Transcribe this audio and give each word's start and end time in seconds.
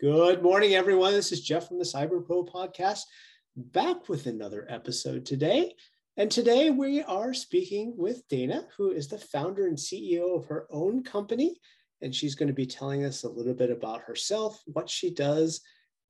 Good 0.00 0.42
morning, 0.42 0.74
everyone. 0.74 1.12
This 1.12 1.30
is 1.30 1.40
Jeff 1.40 1.68
from 1.68 1.78
the 1.78 1.84
Cyber 1.84 2.26
Pro 2.26 2.44
Podcast, 2.44 3.02
back 3.56 4.08
with 4.08 4.26
another 4.26 4.66
episode 4.68 5.24
today. 5.24 5.72
And 6.16 6.28
today 6.28 6.70
we 6.70 7.04
are 7.04 7.32
speaking 7.32 7.94
with 7.96 8.26
Dana, 8.28 8.66
who 8.76 8.90
is 8.90 9.06
the 9.06 9.18
founder 9.18 9.68
and 9.68 9.78
CEO 9.78 10.36
of 10.36 10.46
her 10.46 10.66
own 10.72 11.04
company. 11.04 11.60
And 12.02 12.12
she's 12.12 12.34
going 12.34 12.48
to 12.48 12.52
be 12.52 12.66
telling 12.66 13.04
us 13.04 13.22
a 13.22 13.28
little 13.28 13.54
bit 13.54 13.70
about 13.70 14.02
herself, 14.02 14.60
what 14.66 14.90
she 14.90 15.14
does, 15.14 15.60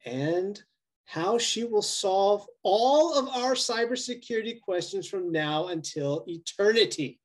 and 0.07 0.59
how 1.05 1.37
she 1.37 1.65
will 1.65 1.83
solve 1.83 2.47
all 2.63 3.13
of 3.19 3.29
our 3.29 3.53
cybersecurity 3.53 4.63
questions 4.63 5.07
from 5.07 5.31
now 5.31 5.67
until 5.67 6.25
eternity. 6.27 7.21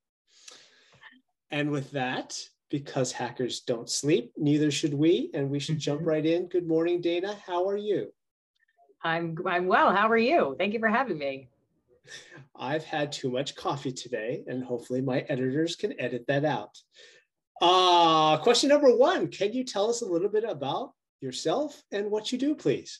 And 1.51 1.71
with 1.71 1.91
that, 1.91 2.37
because 2.69 3.11
hackers 3.11 3.61
don't 3.61 3.89
sleep. 3.89 4.31
Neither 4.37 4.71
should 4.71 4.93
we, 4.93 5.29
and 5.33 5.49
we 5.49 5.59
should 5.59 5.79
jump 5.79 6.01
mm-hmm. 6.01 6.09
right 6.09 6.25
in. 6.25 6.47
Good 6.47 6.67
morning, 6.67 7.01
Dana. 7.01 7.35
How 7.45 7.67
are 7.67 7.77
you? 7.77 8.13
I'm 9.03 9.37
I'm 9.45 9.67
well. 9.67 9.95
How 9.95 10.09
are 10.09 10.17
you? 10.17 10.55
Thank 10.57 10.73
you 10.73 10.79
for 10.79 10.89
having 10.89 11.17
me. 11.17 11.47
I've 12.55 12.83
had 12.83 13.11
too 13.11 13.29
much 13.29 13.55
coffee 13.55 13.91
today, 13.91 14.43
and 14.47 14.63
hopefully 14.63 15.01
my 15.01 15.21
editors 15.29 15.75
can 15.75 15.99
edit 15.99 16.25
that 16.27 16.43
out. 16.43 16.77
Uh, 17.61 18.37
question 18.37 18.69
number 18.69 18.95
one: 18.95 19.29
Can 19.29 19.53
you 19.53 19.63
tell 19.63 19.89
us 19.89 20.01
a 20.01 20.05
little 20.05 20.29
bit 20.29 20.43
about 20.43 20.93
yourself 21.21 21.81
and 21.91 22.11
what 22.11 22.31
you 22.31 22.37
do, 22.37 22.55
please? 22.55 22.99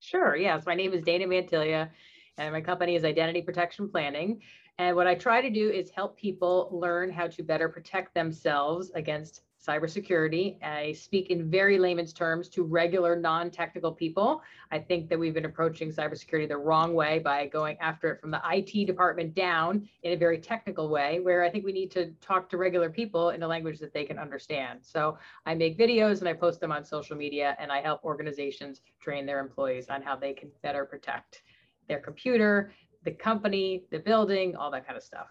Sure. 0.00 0.34
Yes, 0.36 0.64
my 0.66 0.74
name 0.74 0.92
is 0.92 1.02
Dana 1.02 1.26
Mantilia, 1.26 1.90
and 2.38 2.52
my 2.52 2.60
company 2.60 2.96
is 2.96 3.04
Identity 3.04 3.42
Protection 3.42 3.88
Planning. 3.88 4.40
And 4.78 4.96
what 4.96 5.06
I 5.06 5.14
try 5.14 5.42
to 5.42 5.50
do 5.50 5.68
is 5.70 5.90
help 5.90 6.16
people 6.16 6.70
learn 6.72 7.10
how 7.10 7.26
to 7.26 7.42
better 7.42 7.68
protect 7.68 8.14
themselves 8.14 8.90
against 8.94 9.42
cybersecurity. 9.62 10.62
I 10.64 10.92
speak 10.92 11.28
in 11.28 11.50
very 11.50 11.78
layman's 11.78 12.14
terms 12.14 12.48
to 12.48 12.62
regular 12.62 13.14
non-technical 13.14 13.92
people. 13.92 14.42
I 14.70 14.78
think 14.78 15.10
that 15.10 15.18
we've 15.18 15.34
been 15.34 15.44
approaching 15.44 15.92
cybersecurity 15.92 16.48
the 16.48 16.56
wrong 16.56 16.94
way 16.94 17.18
by 17.18 17.46
going 17.48 17.76
after 17.78 18.12
it 18.12 18.20
from 18.22 18.30
the 18.30 18.40
IT 18.50 18.86
department 18.86 19.34
down 19.34 19.86
in 20.02 20.12
a 20.12 20.16
very 20.16 20.38
technical 20.38 20.88
way, 20.88 21.20
where 21.20 21.44
I 21.44 21.50
think 21.50 21.66
we 21.66 21.72
need 21.72 21.90
to 21.90 22.12
talk 22.22 22.48
to 22.48 22.56
regular 22.56 22.88
people 22.88 23.30
in 23.30 23.42
a 23.42 23.46
language 23.46 23.80
that 23.80 23.92
they 23.92 24.04
can 24.04 24.18
understand. 24.18 24.80
So 24.82 25.18
I 25.44 25.54
make 25.54 25.78
videos 25.78 26.20
and 26.20 26.28
I 26.28 26.32
post 26.32 26.58
them 26.58 26.72
on 26.72 26.84
social 26.84 27.16
media 27.16 27.54
and 27.60 27.70
I 27.70 27.82
help 27.82 28.02
organizations 28.02 28.80
train 28.98 29.26
their 29.26 29.40
employees 29.40 29.90
on 29.90 30.00
how 30.00 30.16
they 30.16 30.32
can 30.32 30.50
better 30.62 30.86
protect 30.86 31.42
their 31.90 32.00
computer, 32.00 32.72
the 33.04 33.10
company, 33.10 33.82
the 33.90 33.98
building, 33.98 34.54
all 34.54 34.70
that 34.70 34.86
kind 34.86 34.96
of 34.96 35.02
stuff. 35.02 35.26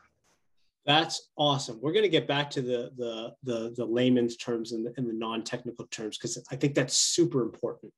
That's 0.86 1.30
awesome. 1.38 1.80
We're 1.82 1.94
going 1.94 2.04
to 2.04 2.10
get 2.10 2.28
back 2.28 2.50
to 2.52 2.62
the 2.62 2.92
the 2.98 3.34
the, 3.44 3.74
the 3.76 3.86
layman's 3.86 4.36
terms 4.38 4.74
and 4.74 4.86
the, 4.86 4.94
and 4.98 5.08
the 5.08 5.14
non-technical 5.14 5.88
terms 5.88 6.18
because 6.18 6.42
I 6.52 6.56
think 6.56 6.76
that's 6.76 6.96
super 6.98 7.42
important. 7.42 7.94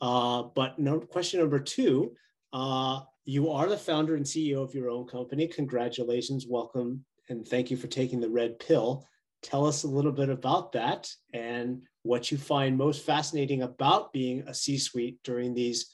Uh, 0.00 0.44
but 0.54 0.78
no, 0.78 1.00
question 1.00 1.40
number 1.40 1.58
two, 1.58 2.12
uh, 2.52 3.00
you 3.24 3.50
are 3.50 3.68
the 3.68 3.76
founder 3.76 4.14
and 4.16 4.24
CEO 4.24 4.62
of 4.62 4.74
your 4.74 4.90
own 4.90 5.06
company. 5.06 5.48
Congratulations, 5.48 6.46
welcome, 6.48 7.04
and 7.28 7.46
thank 7.46 7.70
you 7.70 7.76
for 7.76 7.88
taking 7.88 8.20
the 8.20 8.28
red 8.28 8.58
pill. 8.58 9.06
Tell 9.42 9.66
us 9.66 9.84
a 9.84 9.88
little 9.88 10.12
bit 10.12 10.28
about 10.28 10.72
that 10.72 11.10
and 11.32 11.82
what 12.02 12.30
you 12.30 12.38
find 12.38 12.76
most 12.76 13.04
fascinating 13.04 13.62
about 13.62 14.12
being 14.12 14.40
a 14.46 14.54
C-suite 14.54 15.18
during 15.24 15.54
these, 15.54 15.90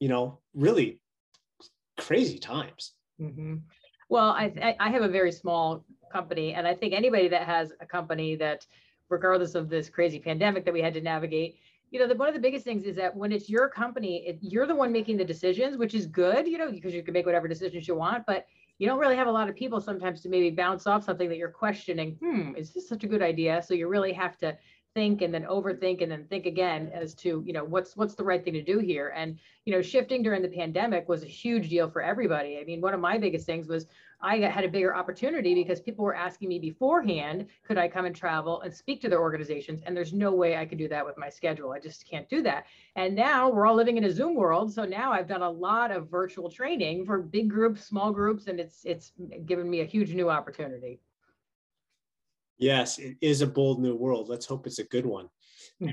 you 0.00 0.08
know, 0.08 0.40
really 0.54 1.00
crazy 2.06 2.38
times. 2.38 2.92
Mm-hmm. 3.20 3.56
Well, 4.08 4.30
I, 4.30 4.76
I 4.78 4.90
have 4.90 5.02
a 5.02 5.08
very 5.08 5.32
small 5.32 5.84
company, 6.12 6.54
and 6.54 6.66
I 6.66 6.74
think 6.74 6.92
anybody 6.92 7.28
that 7.28 7.46
has 7.46 7.72
a 7.80 7.86
company 7.86 8.36
that, 8.36 8.66
regardless 9.08 9.54
of 9.54 9.68
this 9.68 9.88
crazy 9.88 10.18
pandemic 10.18 10.64
that 10.64 10.74
we 10.74 10.82
had 10.82 10.94
to 10.94 11.00
navigate, 11.00 11.56
you 11.90 11.98
know, 11.98 12.08
the, 12.08 12.14
one 12.14 12.28
of 12.28 12.34
the 12.34 12.40
biggest 12.40 12.64
things 12.64 12.84
is 12.84 12.96
that 12.96 13.14
when 13.14 13.32
it's 13.32 13.48
your 13.48 13.68
company, 13.68 14.24
it, 14.26 14.38
you're 14.40 14.66
the 14.66 14.74
one 14.74 14.92
making 14.92 15.18
the 15.18 15.24
decisions, 15.24 15.76
which 15.76 15.94
is 15.94 16.06
good, 16.06 16.46
you 16.46 16.58
know, 16.58 16.70
because 16.70 16.94
you 16.94 17.02
can 17.02 17.12
make 17.12 17.26
whatever 17.26 17.46
decisions 17.46 17.86
you 17.86 17.94
want, 17.94 18.24
but 18.26 18.46
you 18.78 18.86
don't 18.86 18.98
really 18.98 19.16
have 19.16 19.26
a 19.26 19.32
lot 19.32 19.48
of 19.48 19.54
people 19.54 19.80
sometimes 19.80 20.22
to 20.22 20.28
maybe 20.28 20.50
bounce 20.50 20.86
off 20.86 21.04
something 21.04 21.28
that 21.28 21.36
you're 21.36 21.50
questioning. 21.50 22.16
Hmm, 22.20 22.56
is 22.56 22.72
this 22.72 22.88
such 22.88 23.04
a 23.04 23.06
good 23.06 23.22
idea? 23.22 23.62
So 23.62 23.74
you 23.74 23.88
really 23.88 24.12
have 24.14 24.38
to 24.38 24.56
think 24.94 25.22
and 25.22 25.32
then 25.32 25.44
overthink 25.44 26.02
and 26.02 26.10
then 26.10 26.24
think 26.24 26.46
again 26.46 26.90
as 26.92 27.14
to 27.14 27.42
you 27.46 27.52
know 27.52 27.64
what's 27.64 27.96
what's 27.96 28.14
the 28.14 28.24
right 28.24 28.44
thing 28.44 28.54
to 28.54 28.62
do 28.62 28.78
here? 28.78 29.12
And 29.16 29.38
you 29.64 29.72
know 29.72 29.82
shifting 29.82 30.22
during 30.22 30.42
the 30.42 30.48
pandemic 30.48 31.08
was 31.08 31.22
a 31.22 31.26
huge 31.26 31.68
deal 31.68 31.88
for 31.90 32.02
everybody. 32.02 32.58
I 32.58 32.64
mean 32.64 32.80
one 32.80 32.94
of 32.94 33.00
my 33.00 33.18
biggest 33.18 33.46
things 33.46 33.68
was 33.68 33.86
i 34.20 34.36
had 34.36 34.64
a 34.64 34.68
bigger 34.68 34.94
opportunity 34.94 35.52
because 35.54 35.80
people 35.80 36.04
were 36.04 36.14
asking 36.14 36.48
me 36.48 36.58
beforehand 36.58 37.46
could 37.66 37.76
i 37.76 37.88
come 37.88 38.04
and 38.04 38.14
travel 38.14 38.60
and 38.60 38.72
speak 38.72 39.00
to 39.02 39.08
their 39.08 39.20
organizations? 39.20 39.82
And 39.84 39.96
there's 39.96 40.12
no 40.12 40.32
way 40.32 40.56
i 40.56 40.64
could 40.64 40.78
do 40.78 40.88
that 40.88 41.04
with 41.04 41.18
my 41.18 41.28
schedule. 41.28 41.72
I 41.72 41.80
just 41.80 42.08
can't 42.08 42.28
do 42.28 42.42
that. 42.42 42.66
And 42.96 43.14
now 43.14 43.50
we're 43.50 43.66
all 43.66 43.76
living 43.76 43.96
in 43.96 44.04
a 44.04 44.12
zoom 44.12 44.34
world. 44.34 44.72
So 44.72 44.84
now 44.84 45.12
i've 45.12 45.28
done 45.28 45.42
a 45.42 45.50
lot 45.50 45.90
of 45.90 46.10
virtual 46.10 46.50
training 46.50 47.06
for 47.06 47.18
big 47.20 47.48
groups 47.48 47.84
small 47.84 48.12
groups 48.12 48.46
and 48.46 48.60
it's 48.60 48.84
it's 48.84 49.12
given 49.46 49.68
me 49.68 49.80
a 49.80 49.84
huge 49.84 50.14
new 50.14 50.28
opportunity 50.30 51.00
Yes, 52.58 52.98
it 52.98 53.16
is 53.20 53.40
a 53.40 53.46
bold 53.46 53.80
new 53.80 53.94
world. 53.94 54.28
Let's 54.28 54.46
hope 54.46 54.66
it's 54.66 54.78
a 54.78 54.84
good 54.84 55.06
one. 55.06 55.28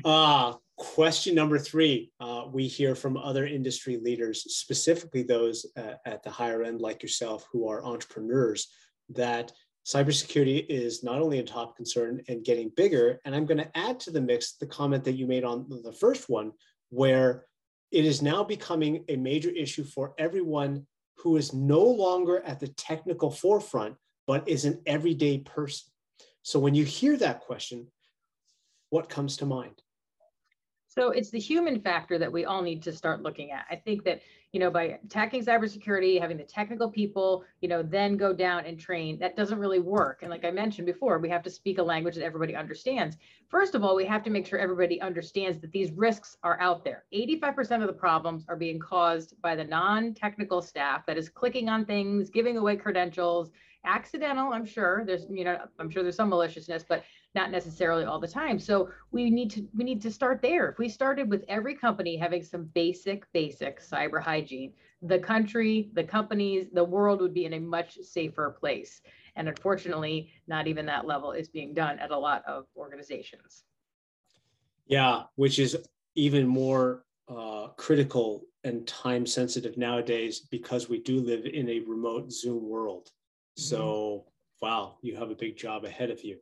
Uh, 0.05 0.53
question 0.77 1.35
number 1.35 1.57
three 1.57 2.11
uh, 2.19 2.43
we 2.51 2.67
hear 2.67 2.95
from 2.95 3.17
other 3.17 3.45
industry 3.45 3.97
leaders, 3.97 4.43
specifically 4.55 5.23
those 5.23 5.65
uh, 5.77 5.93
at 6.05 6.23
the 6.23 6.29
higher 6.29 6.63
end, 6.63 6.79
like 6.79 7.01
yourself, 7.01 7.47
who 7.51 7.67
are 7.67 7.83
entrepreneurs, 7.83 8.67
that 9.09 9.51
cybersecurity 9.85 10.65
is 10.69 11.03
not 11.03 11.21
only 11.21 11.39
a 11.39 11.43
top 11.43 11.75
concern 11.75 12.21
and 12.27 12.45
getting 12.45 12.71
bigger. 12.75 13.19
And 13.25 13.35
I'm 13.35 13.45
going 13.45 13.57
to 13.57 13.77
add 13.77 13.99
to 14.01 14.11
the 14.11 14.21
mix 14.21 14.53
the 14.53 14.67
comment 14.67 15.03
that 15.05 15.13
you 15.13 15.25
made 15.25 15.43
on 15.43 15.67
the 15.83 15.93
first 15.93 16.29
one, 16.29 16.51
where 16.89 17.45
it 17.91 18.05
is 18.05 18.21
now 18.21 18.43
becoming 18.43 19.03
a 19.09 19.15
major 19.15 19.49
issue 19.49 19.83
for 19.83 20.13
everyone 20.19 20.85
who 21.17 21.37
is 21.37 21.53
no 21.53 21.81
longer 21.81 22.41
at 22.45 22.59
the 22.59 22.67
technical 22.67 23.31
forefront, 23.31 23.95
but 24.27 24.47
is 24.47 24.65
an 24.65 24.81
everyday 24.85 25.39
person. 25.39 25.88
So 26.43 26.59
when 26.59 26.75
you 26.75 26.85
hear 26.85 27.17
that 27.17 27.41
question, 27.41 27.87
what 28.89 29.09
comes 29.09 29.37
to 29.37 29.45
mind? 29.45 29.81
So 30.87 31.11
it's 31.11 31.29
the 31.29 31.39
human 31.39 31.79
factor 31.79 32.17
that 32.17 32.31
we 32.31 32.45
all 32.45 32.63
need 32.63 32.81
to 32.83 32.91
start 32.91 33.21
looking 33.21 33.51
at. 33.51 33.65
I 33.69 33.75
think 33.75 34.03
that, 34.05 34.21
you 34.51 34.59
know, 34.59 34.71
by 34.71 34.99
attacking 35.05 35.45
cybersecurity, 35.45 36.19
having 36.19 36.35
the 36.35 36.43
technical 36.43 36.89
people, 36.89 37.45
you 37.61 37.69
know, 37.69 37.83
then 37.83 38.17
go 38.17 38.33
down 38.33 38.65
and 38.65 38.79
train, 38.79 39.19
that 39.19 39.35
doesn't 39.35 39.59
really 39.59 39.77
work. 39.77 40.23
And 40.23 40.31
like 40.31 40.43
I 40.43 40.49
mentioned 40.49 40.87
before, 40.87 41.19
we 41.19 41.29
have 41.29 41.43
to 41.43 41.49
speak 41.51 41.77
a 41.77 41.83
language 41.83 42.15
that 42.15 42.23
everybody 42.23 42.55
understands. 42.55 43.17
First 43.49 43.75
of 43.75 43.83
all, 43.83 43.95
we 43.95 44.05
have 44.07 44.23
to 44.23 44.31
make 44.31 44.47
sure 44.47 44.57
everybody 44.57 44.99
understands 44.99 45.59
that 45.59 45.71
these 45.71 45.91
risks 45.91 46.37
are 46.41 46.59
out 46.59 46.83
there. 46.83 47.05
85% 47.13 47.81
of 47.81 47.87
the 47.87 47.93
problems 47.93 48.43
are 48.49 48.55
being 48.55 48.79
caused 48.79 49.39
by 49.43 49.55
the 49.55 49.63
non-technical 49.63 50.63
staff 50.63 51.05
that 51.05 51.19
is 51.19 51.29
clicking 51.29 51.69
on 51.69 51.85
things, 51.85 52.31
giving 52.31 52.57
away 52.57 52.75
credentials, 52.75 53.51
accidental 53.85 54.53
i'm 54.53 54.65
sure. 54.65 55.03
There's 55.05 55.25
you 55.29 55.43
know 55.43 55.57
i'm 55.79 55.89
sure 55.89 56.03
there's 56.03 56.15
some 56.15 56.29
maliciousness 56.29 56.83
but 56.87 57.03
not 57.35 57.51
necessarily 57.51 58.05
all 58.05 58.19
the 58.19 58.27
time. 58.27 58.59
So 58.59 58.89
we 59.11 59.29
need 59.29 59.51
to 59.51 59.67
we 59.75 59.83
need 59.83 60.01
to 60.01 60.11
start 60.11 60.41
there. 60.41 60.69
If 60.69 60.77
we 60.77 60.89
started 60.89 61.29
with 61.29 61.43
every 61.47 61.75
company 61.75 62.17
having 62.17 62.43
some 62.43 62.65
basic 62.73 63.31
basic 63.33 63.81
cyber 63.81 64.21
hygiene 64.21 64.73
the 65.01 65.19
country 65.19 65.89
the 65.93 66.03
companies 66.03 66.67
the 66.73 66.83
world 66.83 67.21
would 67.21 67.33
be 67.33 67.45
in 67.45 67.53
a 67.53 67.59
much 67.59 67.97
safer 68.01 68.55
place. 68.59 69.01
And 69.35 69.47
unfortunately 69.47 70.31
not 70.47 70.67
even 70.67 70.85
that 70.87 71.05
level 71.05 71.31
is 71.31 71.47
being 71.47 71.73
done 71.73 71.99
at 71.99 72.11
a 72.11 72.17
lot 72.17 72.43
of 72.45 72.65
organizations. 72.75 73.63
Yeah 74.87 75.23
which 75.35 75.59
is 75.59 75.77
even 76.15 76.47
more 76.47 77.05
uh, 77.29 77.67
critical 77.77 78.43
and 78.63 78.85
time 78.87 79.25
sensitive 79.25 79.77
nowadays 79.77 80.39
because 80.39 80.89
we 80.89 80.99
do 80.99 81.19
live 81.19 81.45
in 81.45 81.69
a 81.69 81.79
remote 81.81 82.31
zoom 82.31 82.67
world 82.67 83.11
so, 83.59 84.25
wow, 84.61 84.97
you 85.01 85.15
have 85.15 85.31
a 85.31 85.35
big 85.35 85.57
job 85.57 85.83
ahead 85.85 86.09
of 86.09 86.23
you. 86.23 86.37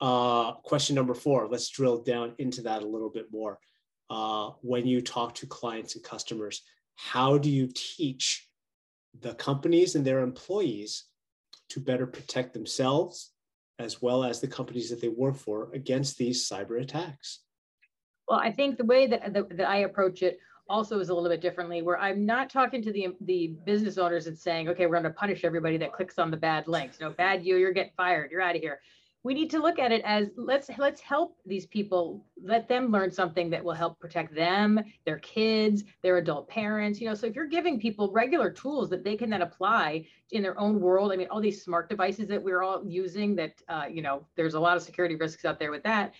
Uh, 0.00 0.52
question 0.52 0.94
number 0.94 1.14
four, 1.14 1.48
let's 1.48 1.68
drill 1.68 2.02
down 2.02 2.34
into 2.38 2.62
that 2.62 2.82
a 2.82 2.86
little 2.86 3.10
bit 3.10 3.26
more. 3.30 3.58
Uh, 4.10 4.50
when 4.60 4.86
you 4.86 5.00
talk 5.00 5.34
to 5.34 5.46
clients 5.46 5.94
and 5.94 6.04
customers, 6.04 6.62
how 6.96 7.38
do 7.38 7.50
you 7.50 7.68
teach 7.74 8.48
the 9.20 9.34
companies 9.34 9.94
and 9.94 10.04
their 10.04 10.20
employees 10.20 11.04
to 11.70 11.80
better 11.80 12.06
protect 12.06 12.52
themselves 12.52 13.32
as 13.78 14.00
well 14.00 14.24
as 14.24 14.40
the 14.40 14.46
companies 14.46 14.90
that 14.90 15.00
they 15.00 15.08
work 15.08 15.36
for 15.36 15.70
against 15.72 16.16
these 16.16 16.48
cyber 16.48 16.80
attacks? 16.80 17.40
Well, 18.28 18.38
I 18.38 18.52
think 18.52 18.78
the 18.78 18.84
way 18.84 19.06
that, 19.08 19.32
that, 19.32 19.56
that 19.56 19.68
I 19.68 19.78
approach 19.78 20.22
it 20.22 20.38
also 20.68 20.98
is 20.98 21.08
a 21.08 21.14
little 21.14 21.28
bit 21.28 21.40
differently 21.40 21.82
where 21.82 21.98
I'm 21.98 22.24
not 22.24 22.50
talking 22.50 22.82
to 22.82 22.92
the 22.92 23.08
the 23.22 23.54
business 23.64 23.98
owners 23.98 24.26
and 24.26 24.38
saying, 24.38 24.68
okay, 24.68 24.86
we're 24.86 25.00
going 25.00 25.04
to 25.04 25.10
punish 25.10 25.44
everybody 25.44 25.76
that 25.78 25.92
clicks 25.92 26.18
on 26.18 26.30
the 26.30 26.36
bad 26.36 26.68
links. 26.68 27.00
No, 27.00 27.10
bad 27.10 27.44
you, 27.44 27.56
you're 27.56 27.72
getting 27.72 27.92
fired. 27.96 28.30
You're 28.30 28.40
out 28.40 28.56
of 28.56 28.62
here. 28.62 28.80
We 29.22 29.32
need 29.32 29.50
to 29.52 29.58
look 29.58 29.78
at 29.78 29.90
it 29.90 30.02
as 30.04 30.28
let's 30.36 30.70
let's 30.76 31.00
help 31.00 31.38
these 31.46 31.64
people, 31.66 32.26
let 32.42 32.68
them 32.68 32.90
learn 32.90 33.10
something 33.10 33.48
that 33.50 33.64
will 33.64 33.72
help 33.72 33.98
protect 33.98 34.34
them, 34.34 34.80
their 35.06 35.18
kids, 35.20 35.84
their 36.02 36.18
adult 36.18 36.46
parents. 36.48 37.00
You 37.00 37.08
know, 37.08 37.14
so 37.14 37.26
if 37.26 37.34
you're 37.34 37.46
giving 37.46 37.80
people 37.80 38.12
regular 38.12 38.50
tools 38.50 38.90
that 38.90 39.02
they 39.02 39.16
can 39.16 39.30
then 39.30 39.40
apply 39.40 40.06
in 40.32 40.42
their 40.42 40.58
own 40.60 40.78
world, 40.78 41.10
I 41.10 41.16
mean, 41.16 41.28
all 41.30 41.40
these 41.40 41.62
smart 41.62 41.88
devices 41.88 42.28
that 42.28 42.42
we're 42.42 42.62
all 42.62 42.82
using 42.86 43.34
that 43.36 43.62
uh, 43.68 43.84
you 43.90 44.02
know, 44.02 44.26
there's 44.36 44.54
a 44.54 44.60
lot 44.60 44.76
of 44.76 44.82
security 44.82 45.14
risks 45.14 45.46
out 45.46 45.58
there 45.58 45.70
with 45.70 45.82
that 45.84 46.12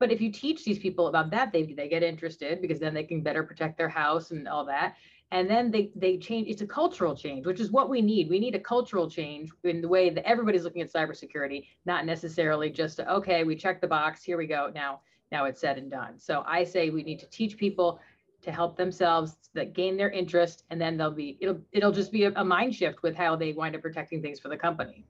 But 0.00 0.10
if 0.10 0.20
you 0.20 0.32
teach 0.32 0.64
these 0.64 0.78
people 0.78 1.08
about 1.08 1.30
that, 1.30 1.52
they, 1.52 1.62
they 1.62 1.86
get 1.86 2.02
interested 2.02 2.60
because 2.62 2.80
then 2.80 2.94
they 2.94 3.04
can 3.04 3.20
better 3.20 3.44
protect 3.44 3.76
their 3.76 3.88
house 3.88 4.30
and 4.30 4.48
all 4.48 4.64
that. 4.64 4.96
And 5.30 5.48
then 5.48 5.70
they, 5.70 5.92
they 5.94 6.16
change, 6.16 6.48
it's 6.48 6.62
a 6.62 6.66
cultural 6.66 7.14
change, 7.14 7.46
which 7.46 7.60
is 7.60 7.70
what 7.70 7.88
we 7.90 8.00
need. 8.00 8.28
We 8.28 8.40
need 8.40 8.56
a 8.56 8.60
cultural 8.60 9.08
change 9.08 9.50
in 9.62 9.80
the 9.80 9.86
way 9.86 10.10
that 10.10 10.26
everybody's 10.26 10.64
looking 10.64 10.82
at 10.82 10.92
cybersecurity, 10.92 11.66
not 11.84 12.06
necessarily 12.06 12.70
just, 12.70 12.98
okay, 12.98 13.44
we 13.44 13.54
check 13.54 13.80
the 13.80 13.86
box, 13.86 14.24
here 14.24 14.38
we 14.38 14.46
go, 14.46 14.72
now, 14.74 15.02
now 15.30 15.44
it's 15.44 15.60
said 15.60 15.78
and 15.78 15.90
done. 15.90 16.18
So 16.18 16.42
I 16.46 16.64
say 16.64 16.90
we 16.90 17.04
need 17.04 17.20
to 17.20 17.28
teach 17.30 17.56
people 17.58 18.00
to 18.42 18.50
help 18.50 18.76
themselves 18.76 19.36
that 19.54 19.74
gain 19.74 19.98
their 19.98 20.10
interest 20.10 20.64
and 20.70 20.80
then 20.80 20.96
they'll 20.96 21.10
be 21.10 21.36
it'll 21.40 21.60
it'll 21.72 21.92
just 21.92 22.10
be 22.10 22.24
a, 22.24 22.32
a, 22.36 22.44
mind 22.44 22.74
shift 22.74 23.02
with 23.02 23.14
how 23.14 23.36
they 23.36 23.52
wind 23.52 23.76
up 23.76 23.82
protecting 23.82 24.22
things 24.22 24.40
for 24.40 24.48
the 24.48 24.56
company 24.56 25.04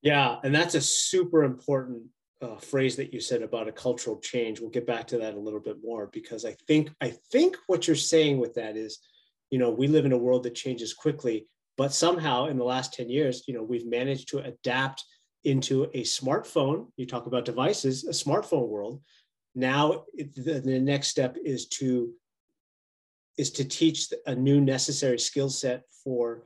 yeah 0.00 0.38
and 0.44 0.54
that's 0.54 0.76
a 0.76 0.80
super 0.80 1.42
important 1.42 2.04
uh, 2.44 2.56
phrase 2.58 2.96
that 2.96 3.12
you 3.12 3.20
said 3.20 3.42
about 3.42 3.68
a 3.68 3.72
cultural 3.72 4.18
change 4.20 4.60
we'll 4.60 4.70
get 4.70 4.86
back 4.86 5.06
to 5.06 5.18
that 5.18 5.34
a 5.34 5.40
little 5.40 5.60
bit 5.60 5.78
more 5.82 6.08
because 6.12 6.44
i 6.44 6.54
think 6.66 6.90
i 7.00 7.10
think 7.32 7.56
what 7.66 7.86
you're 7.86 7.96
saying 7.96 8.38
with 8.38 8.54
that 8.54 8.76
is 8.76 8.98
you 9.50 9.58
know 9.58 9.70
we 9.70 9.86
live 9.86 10.04
in 10.04 10.12
a 10.12 10.18
world 10.18 10.42
that 10.42 10.54
changes 10.54 10.92
quickly 10.92 11.46
but 11.76 11.92
somehow 11.92 12.46
in 12.46 12.56
the 12.56 12.64
last 12.64 12.92
10 12.92 13.08
years 13.08 13.44
you 13.48 13.54
know 13.54 13.62
we've 13.62 13.86
managed 13.86 14.28
to 14.28 14.38
adapt 14.38 15.04
into 15.44 15.84
a 15.94 16.02
smartphone 16.02 16.88
you 16.96 17.06
talk 17.06 17.26
about 17.26 17.44
devices 17.44 18.04
a 18.04 18.10
smartphone 18.10 18.68
world. 18.68 19.00
Now 19.54 20.04
the, 20.16 20.60
the 20.64 20.80
next 20.80 21.08
step 21.08 21.36
is 21.44 21.66
to 21.78 22.12
is 23.36 23.50
to 23.52 23.64
teach 23.64 24.12
a 24.26 24.34
new 24.34 24.60
necessary 24.60 25.18
skill 25.18 25.50
set 25.50 25.82
for 26.02 26.44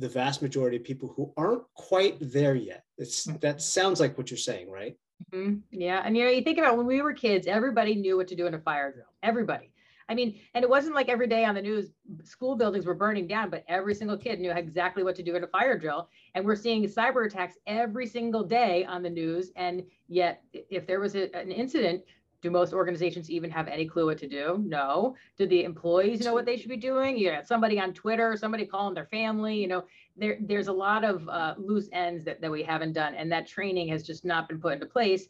the 0.00 0.08
vast 0.08 0.42
majority 0.42 0.76
of 0.76 0.84
people 0.84 1.12
who 1.16 1.32
aren't 1.36 1.62
quite 1.74 2.16
there 2.20 2.54
yet. 2.54 2.84
It's 2.98 3.26
mm-hmm. 3.26 3.38
that 3.38 3.62
sounds 3.62 4.00
like 4.00 4.16
what 4.18 4.30
you're 4.30 4.38
saying, 4.38 4.70
right? 4.70 4.96
Mm-hmm. 5.32 5.58
Yeah, 5.70 6.02
and 6.04 6.16
you 6.16 6.24
know, 6.24 6.30
you 6.30 6.42
think 6.42 6.58
about 6.58 6.76
when 6.76 6.86
we 6.86 7.02
were 7.02 7.12
kids, 7.12 7.46
everybody 7.46 7.94
knew 7.94 8.16
what 8.16 8.28
to 8.28 8.34
do 8.34 8.46
in 8.46 8.54
a 8.54 8.58
fire 8.58 8.92
drill. 8.92 9.12
Everybody. 9.22 9.70
I 10.08 10.14
mean, 10.14 10.40
and 10.54 10.64
it 10.64 10.68
wasn't 10.68 10.96
like 10.96 11.08
every 11.08 11.28
day 11.28 11.44
on 11.44 11.54
the 11.54 11.62
news, 11.62 11.92
school 12.24 12.56
buildings 12.56 12.84
were 12.84 12.96
burning 12.96 13.28
down, 13.28 13.48
but 13.48 13.64
every 13.68 13.94
single 13.94 14.16
kid 14.16 14.40
knew 14.40 14.50
exactly 14.50 15.04
what 15.04 15.14
to 15.14 15.22
do 15.22 15.36
in 15.36 15.44
a 15.44 15.46
fire 15.46 15.78
drill. 15.78 16.08
And 16.34 16.44
we're 16.44 16.56
seeing 16.56 16.82
cyber 16.82 17.26
attacks 17.26 17.58
every 17.68 18.08
single 18.08 18.42
day 18.42 18.84
on 18.86 19.04
the 19.04 19.10
news. 19.10 19.52
And 19.54 19.84
yet, 20.08 20.42
if 20.52 20.84
there 20.84 20.98
was 20.98 21.14
a, 21.14 21.32
an 21.36 21.52
incident, 21.52 22.02
do 22.42 22.50
most 22.50 22.72
organizations 22.72 23.30
even 23.30 23.50
have 23.50 23.68
any 23.68 23.86
clue 23.86 24.06
what 24.06 24.18
to 24.18 24.28
do? 24.28 24.62
No. 24.66 25.16
Do 25.36 25.46
the 25.46 25.64
employees 25.64 26.24
know 26.24 26.32
what 26.32 26.46
they 26.46 26.56
should 26.56 26.70
be 26.70 26.76
doing? 26.76 27.16
You 27.18 27.30
got 27.30 27.46
somebody 27.46 27.78
on 27.78 27.92
Twitter, 27.92 28.36
somebody 28.36 28.64
calling 28.64 28.94
their 28.94 29.06
family. 29.06 29.56
You 29.56 29.68
know, 29.68 29.84
there 30.16 30.38
there's 30.40 30.68
a 30.68 30.72
lot 30.72 31.04
of 31.04 31.28
uh, 31.28 31.54
loose 31.58 31.88
ends 31.92 32.24
that, 32.24 32.40
that 32.40 32.50
we 32.50 32.62
haven't 32.62 32.94
done, 32.94 33.14
and 33.14 33.30
that 33.32 33.46
training 33.46 33.88
has 33.88 34.02
just 34.02 34.24
not 34.24 34.48
been 34.48 34.60
put 34.60 34.74
into 34.74 34.86
place 34.86 35.28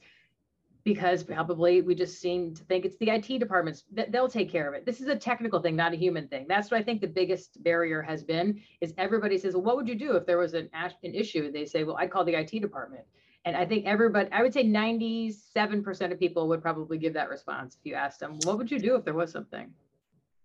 because 0.85 1.23
probably 1.23 1.83
we 1.83 1.95
just 1.95 2.21
seem 2.21 2.55
to 2.55 2.65
think 2.65 2.85
it's 2.85 2.97
the 2.97 3.11
IT 3.11 3.39
departments 3.39 3.85
that 3.93 4.13
they'll 4.13 4.29
take 4.29 4.51
care 4.51 4.67
of 4.67 4.75
it. 4.75 4.87
This 4.87 5.01
is 5.01 5.09
a 5.09 5.17
technical 5.17 5.61
thing, 5.61 5.77
not 5.77 5.93
a 5.93 5.97
human 5.97 6.27
thing. 6.29 6.47
That's 6.49 6.71
what 6.71 6.81
I 6.81 6.83
think 6.83 7.01
the 7.01 7.06
biggest 7.06 7.63
barrier 7.63 8.01
has 8.01 8.23
been 8.23 8.61
is 8.81 8.95
everybody 8.97 9.37
says, 9.37 9.55
well, 9.55 9.63
what 9.63 9.77
would 9.77 9.89
you 9.89 9.95
do 9.95 10.17
if 10.17 10.25
there 10.25 10.39
was 10.39 10.55
an, 10.55 10.71
an 10.73 10.93
issue? 11.03 11.53
They 11.53 11.67
say, 11.67 11.85
well, 11.85 11.97
I'd 11.99 12.11
call 12.11 12.25
the 12.25 12.35
IT 12.35 12.61
department. 12.61 13.05
And 13.45 13.57
I 13.57 13.65
think 13.65 13.87
everybody, 13.87 14.29
I 14.33 14.43
would 14.43 14.53
say 14.53 14.65
97% 14.65 16.13
of 16.13 16.19
people 16.19 16.49
would 16.49 16.61
probably 16.61 16.99
give 16.99 17.15
that 17.15 17.31
response 17.31 17.77
if 17.79 17.87
you 17.87 17.95
asked 17.95 18.21
them, 18.21 18.39
what 18.45 18.59
would 18.59 18.71
you 18.71 18.79
do 18.79 18.97
if 18.97 19.05
there 19.05 19.15
was 19.15 19.33
something? 19.33 19.73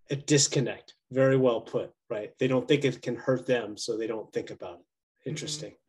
A 0.10 0.16
disconnect. 0.16 0.94
Very 1.12 1.36
well 1.36 1.62
put, 1.62 1.92
right? 2.10 2.32
They 2.40 2.48
don't 2.48 2.68
think 2.68 2.86
it 2.86 3.02
can 3.02 3.16
hurt 3.16 3.46
them, 3.46 3.76
so 3.76 3.98
they 3.98 4.08
don't 4.08 4.32
think 4.32 4.50
about 4.50 4.76
it. 4.76 4.80
Mm-hmm. 4.80 5.30
Interesting. 5.30 5.72
Mm-hmm. 5.72 5.80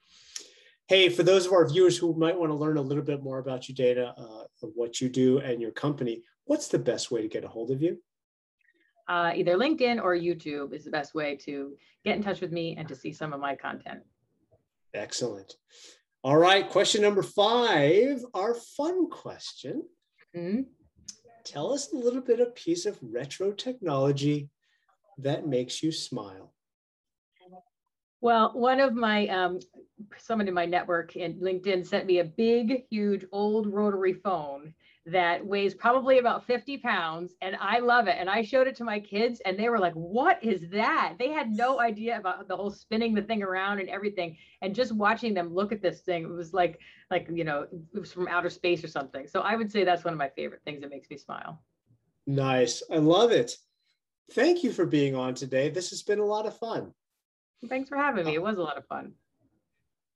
Hey, 0.88 1.08
for 1.08 1.22
those 1.22 1.46
of 1.46 1.52
our 1.52 1.68
viewers 1.68 1.96
who 1.96 2.14
might 2.14 2.38
want 2.38 2.50
to 2.50 2.54
learn 2.54 2.76
a 2.76 2.82
little 2.82 3.02
bit 3.02 3.22
more 3.22 3.38
about 3.38 3.68
you, 3.68 3.74
Dana, 3.74 4.14
uh, 4.16 4.44
what 4.74 5.00
you 5.00 5.08
do 5.08 5.38
and 5.38 5.60
your 5.60 5.72
company, 5.72 6.22
what's 6.44 6.68
the 6.68 6.78
best 6.78 7.10
way 7.10 7.22
to 7.22 7.28
get 7.28 7.44
a 7.44 7.48
hold 7.48 7.70
of 7.70 7.82
you? 7.82 7.98
Uh, 9.08 9.32
either 9.34 9.56
LinkedIn 9.56 10.02
or 10.02 10.16
YouTube 10.16 10.72
is 10.72 10.84
the 10.84 10.90
best 10.90 11.14
way 11.14 11.36
to 11.36 11.76
get 12.04 12.16
in 12.16 12.22
touch 12.22 12.40
with 12.40 12.52
me 12.52 12.76
and 12.76 12.88
to 12.88 12.96
see 12.96 13.12
some 13.12 13.32
of 13.32 13.40
my 13.40 13.54
content. 13.54 14.00
Excellent. 14.94 15.54
All 16.26 16.36
right, 16.36 16.68
question 16.68 17.02
number 17.02 17.22
five, 17.22 18.18
our 18.34 18.56
fun 18.56 19.08
question. 19.08 19.84
Mm-hmm. 20.36 20.62
Tell 21.44 21.72
us 21.72 21.92
a 21.92 21.96
little 21.96 22.20
bit 22.20 22.40
of 22.40 22.52
piece 22.56 22.84
of 22.84 22.98
retro 23.00 23.52
technology 23.52 24.50
that 25.18 25.46
makes 25.46 25.84
you 25.84 25.92
smile. 25.92 26.52
Well, 28.20 28.50
one 28.54 28.80
of 28.80 28.92
my, 28.92 29.28
um, 29.28 29.60
someone 30.18 30.48
in 30.48 30.54
my 30.54 30.66
network 30.66 31.14
in 31.14 31.34
LinkedIn 31.34 31.86
sent 31.86 32.06
me 32.06 32.18
a 32.18 32.24
big, 32.24 32.86
huge 32.90 33.24
old 33.30 33.72
rotary 33.72 34.14
phone 34.14 34.74
that 35.06 35.44
weighs 35.46 35.72
probably 35.72 36.18
about 36.18 36.44
50 36.44 36.78
pounds 36.78 37.34
and 37.40 37.56
I 37.60 37.78
love 37.78 38.08
it. 38.08 38.16
And 38.18 38.28
I 38.28 38.42
showed 38.42 38.66
it 38.66 38.74
to 38.76 38.84
my 38.84 38.98
kids 38.98 39.40
and 39.44 39.56
they 39.56 39.68
were 39.68 39.78
like, 39.78 39.94
what 39.94 40.42
is 40.42 40.68
that? 40.70 41.14
They 41.16 41.30
had 41.30 41.52
no 41.52 41.80
idea 41.80 42.18
about 42.18 42.48
the 42.48 42.56
whole 42.56 42.70
spinning 42.70 43.14
the 43.14 43.22
thing 43.22 43.42
around 43.42 43.78
and 43.78 43.88
everything. 43.88 44.36
And 44.62 44.74
just 44.74 44.92
watching 44.92 45.32
them 45.32 45.54
look 45.54 45.70
at 45.70 45.80
this 45.80 46.00
thing, 46.00 46.24
it 46.24 46.30
was 46.30 46.52
like, 46.52 46.80
like, 47.08 47.28
you 47.32 47.44
know, 47.44 47.68
it 47.94 48.00
was 48.00 48.12
from 48.12 48.26
outer 48.26 48.50
space 48.50 48.82
or 48.82 48.88
something. 48.88 49.28
So 49.28 49.42
I 49.42 49.54
would 49.54 49.70
say 49.70 49.84
that's 49.84 50.04
one 50.04 50.12
of 50.12 50.18
my 50.18 50.28
favorite 50.30 50.62
things 50.64 50.80
that 50.80 50.90
makes 50.90 51.08
me 51.08 51.16
smile. 51.16 51.62
Nice. 52.26 52.82
I 52.90 52.96
love 52.96 53.30
it. 53.30 53.54
Thank 54.32 54.64
you 54.64 54.72
for 54.72 54.86
being 54.86 55.14
on 55.14 55.34
today. 55.34 55.70
This 55.70 55.90
has 55.90 56.02
been 56.02 56.18
a 56.18 56.24
lot 56.24 56.46
of 56.46 56.58
fun. 56.58 56.92
Thanks 57.68 57.88
for 57.88 57.96
having 57.96 58.26
me. 58.26 58.34
It 58.34 58.42
was 58.42 58.58
a 58.58 58.62
lot 58.62 58.76
of 58.76 58.86
fun. 58.86 59.12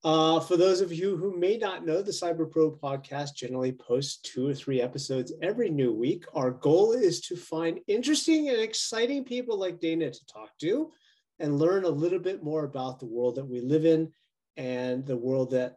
Uh, 0.02 0.40
for 0.40 0.56
those 0.56 0.80
of 0.80 0.92
you 0.92 1.14
who 1.16 1.36
may 1.36 1.58
not 1.58 1.84
know, 1.84 2.00
the 2.00 2.10
Cyber 2.10 2.50
Pro 2.50 2.70
podcast 2.70 3.34
generally 3.34 3.72
posts 3.72 4.16
two 4.22 4.48
or 4.48 4.54
three 4.54 4.80
episodes 4.80 5.32
every 5.42 5.68
new 5.68 5.92
week. 5.92 6.24
Our 6.32 6.52
goal 6.52 6.92
is 6.92 7.20
to 7.22 7.36
find 7.36 7.80
interesting 7.86 8.48
and 8.48 8.58
exciting 8.58 9.24
people 9.24 9.58
like 9.58 9.78
Dana 9.78 10.10
to 10.10 10.26
talk 10.26 10.56
to 10.60 10.90
and 11.38 11.58
learn 11.58 11.84
a 11.84 11.88
little 11.88 12.18
bit 12.18 12.42
more 12.42 12.64
about 12.64 12.98
the 12.98 13.06
world 13.06 13.34
that 13.34 13.44
we 13.44 13.60
live 13.60 13.84
in 13.84 14.10
and 14.56 15.04
the 15.04 15.16
world 15.16 15.50
that 15.50 15.76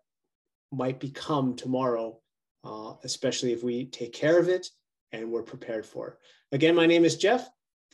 might 0.72 1.02
become 1.02 1.58
tomorrow, 1.58 2.18
uh, 2.64 2.94
especially 3.04 3.52
if 3.52 3.62
we 3.62 3.88
take 3.88 4.14
care 4.14 4.40
of 4.40 4.48
it 4.48 4.70
and 5.12 5.30
we're 5.30 5.44
prepared 5.44 5.86
for 5.86 6.08
it. 6.08 6.18
Again, 6.54 6.76
my 6.76 6.86
name 6.86 7.04
is 7.04 7.18
Jeff. 7.18 7.50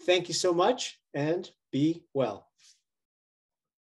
Thank 0.06 0.28
you 0.28 0.36
so 0.36 0.54
much 0.54 1.00
and 1.16 1.50
be 1.72 2.04
well. 2.14 2.48